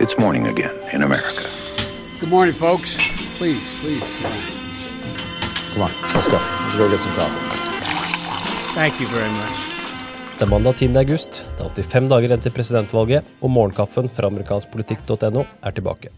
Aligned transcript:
It's 0.00 0.16
morning 0.16 0.46
again 0.46 0.70
in 0.92 1.02
America. 1.02 1.42
Good 2.20 2.30
morning, 2.30 2.54
folks. 2.54 2.94
Please, 3.36 3.74
please. 3.80 4.08
Come 5.72 5.82
on, 5.82 5.90
let's 6.14 6.28
go. 6.28 6.38
Let's 6.38 6.76
go 6.76 6.88
get 6.88 7.00
some 7.00 7.14
coffee. 7.14 7.42
Thank 8.74 9.00
you 9.00 9.08
very 9.08 9.30
much. 9.30 9.58
Det 10.38 10.46
er 10.46 10.50
mandag 10.50 10.76
10. 10.76 10.96
august. 10.96 11.46
Det 11.58 11.66
er 11.66 11.82
85 11.82 12.08
dager 12.10 12.28
igjen 12.28 12.40
til 12.40 12.54
presidentvalget, 12.54 13.24
og 13.42 13.50
morgenkaffen 13.50 14.08
fra 14.08 14.30
amerikanskpolitikk.no 14.30 15.42
er 15.62 15.70
tilbake. 15.74 16.14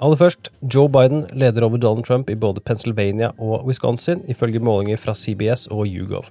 Aller 0.00 0.16
først, 0.16 0.52
Joe 0.74 0.88
Biden 0.88 1.26
leder 1.32 1.66
over 1.66 1.82
Donald 1.82 2.04
Trump 2.06 2.30
i 2.30 2.38
både 2.38 2.60
Pennsylvania 2.60 3.32
og 3.38 3.66
Wisconsin, 3.66 4.22
ifølge 4.28 4.62
målinger 4.62 4.96
fra 4.96 5.14
CBS 5.14 5.66
og 5.66 5.86
YouGov. 5.86 6.30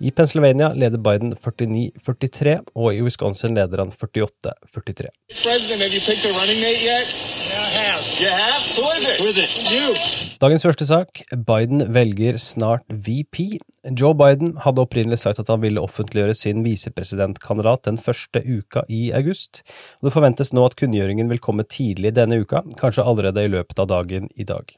I 0.00 0.10
Pennsylvania 0.10 0.72
leder 0.74 0.98
Biden 0.98 1.34
49-43, 1.34 2.58
og 2.74 2.94
i 2.94 3.02
Wisconsin 3.02 3.54
leder 3.58 3.84
han 3.84 3.92
48-43. 3.92 5.12
President, 5.42 5.82
have 5.82 5.92
you 5.94 6.00
picked 6.00 6.24
a 6.24 6.32
running 6.36 6.60
mate 6.60 6.82
yet? 6.84 7.06
Yeah, 7.48 7.64
I 7.64 7.84
have. 7.88 8.02
You 8.22 8.30
have? 8.30 8.62
Who 8.76 8.86
is 8.96 9.04
it? 9.08 9.20
Who 9.20 9.28
is 9.28 9.38
it? 9.38 9.50
You. 9.72 9.94
Dagens 10.40 10.62
første 10.62 10.86
sak. 10.86 11.20
Biden 11.46 11.82
velger 11.94 12.36
snart 12.38 12.84
VP. 12.88 13.58
Joe 13.98 14.14
Biden 14.14 14.56
hadde 14.64 14.84
opprinnelig 14.84 15.18
sagt 15.22 15.40
at 15.42 15.48
han 15.50 15.62
ville 15.62 15.82
offentliggjøre 15.82 16.34
sin 16.34 16.64
visepresidentkandidat 16.66 17.86
den 17.88 17.98
første 17.98 18.42
uka 18.44 18.84
i 18.88 19.08
august. 19.16 19.62
og 20.00 20.08
Det 20.08 20.14
forventes 20.14 20.52
nå 20.52 20.66
at 20.66 20.76
kunngjøringen 20.78 21.30
vil 21.32 21.42
komme 21.42 21.66
tidlig 21.66 22.14
denne 22.14 22.38
uka, 22.42 22.62
kanskje 22.78 23.06
allerede 23.06 23.44
i 23.44 23.54
løpet 23.56 23.82
av 23.82 23.90
dagen 23.90 24.28
i 24.36 24.46
dag. 24.46 24.76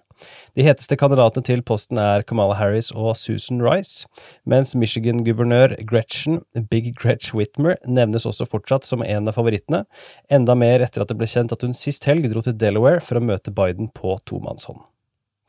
De 0.58 0.64
heteste 0.66 0.98
kandidatene 0.98 1.46
til 1.46 1.62
posten 1.66 2.00
er 2.02 2.24
Kamala 2.26 2.56
Harris 2.58 2.90
og 2.92 3.14
Susan 3.20 3.62
Rice, 3.64 4.08
mens 4.44 4.74
Michigan-guvernør 4.74 5.76
Gretchen, 5.88 6.42
Big 6.70 6.92
Gretch 6.98 7.34
Whitmer, 7.36 7.78
nevnes 7.86 8.28
også 8.28 8.48
fortsatt 8.50 8.88
som 8.88 9.04
en 9.06 9.30
av 9.30 9.38
favorittene, 9.38 9.84
enda 10.30 10.58
mer 10.58 10.84
etter 10.84 11.04
at 11.04 11.12
det 11.12 11.18
ble 11.20 11.30
kjent 11.30 11.54
at 11.56 11.66
hun 11.66 11.76
sist 11.76 12.08
helg 12.10 12.30
dro 12.32 12.44
til 12.46 12.58
Delaware 12.58 13.02
for 13.04 13.20
å 13.20 13.24
møte 13.24 13.54
Biden 13.54 13.92
på 13.94 14.18
tomannshånd. 14.28 14.82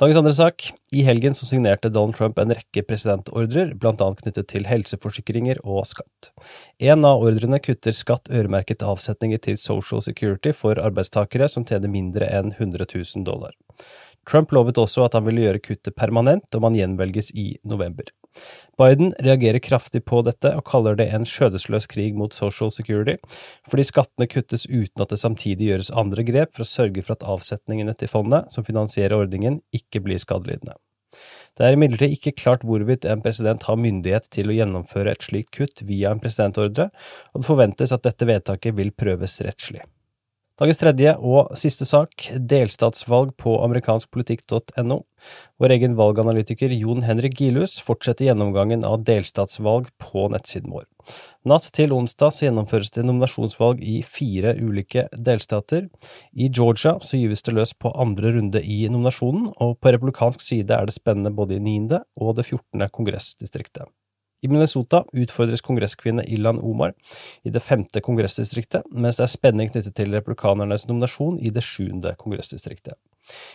Dagens 0.02 0.18
andre 0.18 0.32
sak. 0.34 0.64
I 0.98 1.04
helgen 1.06 1.36
så 1.38 1.46
signerte 1.46 1.92
Donald 1.94 2.16
Trump 2.18 2.40
en 2.42 2.50
rekke 2.58 2.82
presidentordrer, 2.88 3.76
blant 3.78 4.02
annet 4.02 4.24
knyttet 4.24 4.48
til 4.50 4.66
helseforsikringer 4.66 5.60
og 5.62 5.84
skatt. 5.86 6.32
En 6.82 7.06
av 7.06 7.22
ordrene 7.22 7.60
kutter 7.62 7.94
skatt 7.94 8.32
øremerket 8.34 8.82
avsetninger 8.82 9.44
til 9.46 9.60
Social 9.62 10.02
Security 10.02 10.56
for 10.58 10.82
arbeidstakere 10.82 11.46
som 11.54 11.68
tjener 11.70 11.94
mindre 11.94 12.32
enn 12.34 12.50
100 12.56 12.90
000 12.90 13.28
dollar. 13.30 13.54
Trump 14.30 14.52
lovet 14.54 14.80
også 14.82 15.06
at 15.06 15.16
han 15.18 15.26
ville 15.26 15.46
gjøre 15.46 15.64
kuttet 15.64 15.98
permanent 15.98 16.58
om 16.58 16.68
han 16.68 16.78
gjenvelges 16.78 17.32
i 17.38 17.54
november. 17.68 18.10
Biden 18.80 19.12
reagerer 19.20 19.60
kraftig 19.60 20.04
på 20.08 20.22
dette 20.24 20.54
og 20.56 20.64
kaller 20.70 20.96
det 20.96 21.10
en 21.12 21.26
skjødesløs 21.28 21.88
krig 21.92 22.16
mot 22.18 22.34
Social 22.34 22.72
Security, 22.72 23.18
fordi 23.68 23.88
skattene 23.88 24.30
kuttes 24.32 24.64
uten 24.70 25.04
at 25.04 25.12
det 25.12 25.20
samtidig 25.20 25.68
gjøres 25.68 25.92
andre 26.04 26.26
grep 26.28 26.56
for 26.56 26.64
å 26.64 26.70
sørge 26.70 27.04
for 27.04 27.18
at 27.18 27.28
avsetningene 27.28 27.98
til 28.00 28.12
fondet, 28.12 28.48
som 28.54 28.68
finansierer 28.68 29.18
ordningen, 29.18 29.60
ikke 29.76 30.04
blir 30.06 30.22
skadelidende. 30.22 30.78
Det 31.60 31.68
er 31.68 31.76
imidlertid 31.76 32.16
ikke 32.16 32.38
klart 32.40 32.62
hvorvidt 32.64 33.06
en 33.10 33.24
president 33.24 33.66
har 33.68 33.80
myndighet 33.80 34.30
til 34.32 34.48
å 34.48 34.56
gjennomføre 34.56 35.12
et 35.12 35.26
slikt 35.28 35.52
kutt 35.58 35.84
via 35.88 36.14
en 36.14 36.22
presidentordre, 36.24 36.88
og 37.34 37.44
det 37.44 37.50
forventes 37.50 37.92
at 37.92 38.06
dette 38.08 38.28
vedtaket 38.30 38.78
vil 38.78 38.94
prøves 38.96 39.42
rettslig. 39.44 39.84
Dagens 40.62 40.78
tredje 40.78 41.12
og 41.26 41.56
siste 41.58 41.88
sak, 41.90 42.28
delstatsvalg 42.38 43.32
på 43.42 43.56
amerikanskpolitikk.no. 43.64 44.98
Vår 45.58 45.72
egen 45.74 45.96
valganalytiker 45.98 46.70
Jon 46.76 47.02
Henrik 47.02 47.40
Gilhus 47.40 47.80
fortsetter 47.82 48.28
gjennomgangen 48.28 48.84
av 48.86 49.00
delstatsvalg 49.08 49.88
på 49.98 50.28
nettsiden 50.30 50.70
vår. 50.70 50.86
Natt 51.50 51.66
til 51.74 51.96
onsdag 51.96 52.36
så 52.36 52.46
gjennomføres 52.46 52.94
det 52.94 53.08
nominasjonsvalg 53.08 53.82
i 53.82 54.04
fire 54.06 54.54
ulike 54.62 55.08
delstater. 55.18 55.88
I 56.38 56.52
Georgia 56.54 56.94
så 57.02 57.18
gyves 57.18 57.42
det 57.48 57.56
løs 57.58 57.74
på 57.74 57.90
andre 57.98 58.36
runde 58.36 58.62
i 58.62 58.84
nominasjonen, 58.86 59.50
og 59.58 59.80
på 59.82 59.96
republikansk 59.98 60.46
side 60.46 60.78
er 60.78 60.86
det 60.86 60.94
spennende 60.94 61.34
både 61.34 61.58
i 61.58 61.64
9. 61.66 62.04
og 62.22 62.38
det 62.38 62.46
14. 62.46 62.86
kongressdistriktet. 62.94 63.90
I 64.42 64.50
Minnesota 64.50 65.04
utfordres 65.14 65.62
kongresskvinne 65.62 66.26
Ilhan 66.26 66.60
Omar 66.66 66.96
i 67.46 67.54
det 67.54 67.62
femte 67.62 68.02
kongressdistriktet, 68.02 68.88
mens 68.90 69.20
det 69.20 69.28
er 69.28 69.34
spenning 69.36 69.70
knyttet 69.70 69.94
til 69.98 70.14
republikanernes 70.16 70.88
nominasjon 70.90 71.38
i 71.40 71.54
det 71.54 71.64
sjuende 71.66 72.16
kongressdistriktet. 72.18 72.98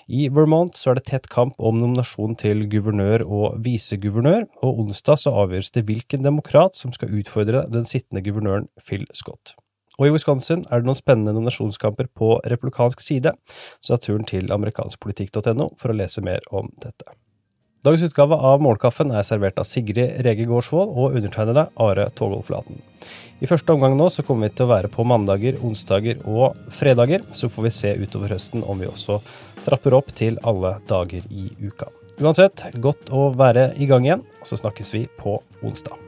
I 0.07 0.29
Vermont 0.31 0.79
så 0.79 0.93
er 0.93 1.01
det 1.01 1.09
tett 1.11 1.29
kamp 1.33 1.59
om 1.59 1.81
nominasjon 1.81 2.39
til 2.39 2.63
guvernør 2.71 3.27
og 3.27 3.59
viseguvernør, 3.67 4.47
og 4.63 4.83
onsdag 4.87 5.21
så 5.25 5.35
avgjøres 5.43 5.75
det 5.75 5.85
hvilken 5.91 6.25
demokrat 6.25 6.79
som 6.79 6.95
skal 6.95 7.13
utfordre 7.19 7.67
den 7.73 7.89
sittende 7.89 8.23
guvernøren 8.25 8.71
Phil 8.81 9.09
Scott. 9.13 9.57
Og 9.97 10.07
i 10.07 10.13
Wisconsin 10.13 10.65
er 10.71 10.81
det 10.81 10.89
noen 10.89 10.99
spennende 10.99 11.33
nominasjonskamper 11.33 12.13
på 12.15 12.35
republikansk 12.45 13.03
side, 13.03 13.33
så 13.81 13.97
ta 13.97 14.07
turen 14.07 14.27
til 14.29 14.53
amerikanskpolitikk.no 14.53 15.73
for 15.81 15.93
å 15.93 15.97
lese 15.97 16.25
mer 16.25 16.45
om 16.53 16.69
dette. 16.83 17.17
Dagens 17.87 18.03
utgave 18.03 18.35
av 18.35 18.59
Morgenkaffen 18.65 19.13
er 19.15 19.23
servert 19.23 19.61
av 19.63 19.67
Sigrid 19.69 20.17
Rege 20.27 20.43
Gårdsvold 20.51 20.89
og 20.91 21.13
undertegnede 21.21 21.69
Are 21.79 22.09
Togolflaten. 22.19 22.81
I 23.39 23.47
første 23.47 23.77
omgang 23.77 23.95
nå 23.95 24.09
så 24.11 24.25
kommer 24.27 24.49
vi 24.49 24.57
til 24.59 24.67
å 24.67 24.73
være 24.73 24.91
på 24.91 25.05
mandager, 25.07 25.61
onsdager 25.63 26.19
og 26.27 26.59
fredager. 26.75 27.23
Så 27.31 27.47
får 27.53 27.69
vi 27.69 27.73
se 27.77 27.93
utover 28.01 28.35
høsten 28.35 28.65
om 28.67 28.83
vi 28.83 28.89
også 28.91 29.21
trapper 29.69 29.95
opp 30.01 30.11
til 30.19 30.41
alle 30.43 30.81
dager 30.91 31.31
i 31.31 31.47
uka. 31.63 31.93
Uansett, 32.19 32.65
godt 32.83 33.15
å 33.15 33.29
være 33.39 33.69
i 33.79 33.87
gang 33.87 34.09
igjen, 34.09 34.27
og 34.41 34.51
så 34.51 34.59
snakkes 34.65 34.91
vi 34.97 35.05
på 35.21 35.39
onsdag. 35.63 36.06